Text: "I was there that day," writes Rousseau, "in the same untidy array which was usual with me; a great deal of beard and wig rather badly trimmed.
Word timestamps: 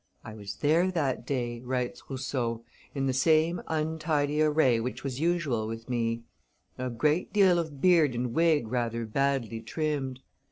"I 0.23 0.33
was 0.33 0.55
there 0.55 0.89
that 0.89 1.27
day," 1.27 1.59
writes 1.59 2.01
Rousseau, 2.09 2.65
"in 2.95 3.05
the 3.05 3.13
same 3.13 3.61
untidy 3.67 4.41
array 4.41 4.79
which 4.79 5.03
was 5.03 5.19
usual 5.19 5.67
with 5.67 5.91
me; 5.91 6.23
a 6.75 6.89
great 6.89 7.31
deal 7.31 7.59
of 7.59 7.79
beard 7.81 8.15
and 8.15 8.33
wig 8.33 8.67
rather 8.71 9.05
badly 9.05 9.61
trimmed. 9.61 10.21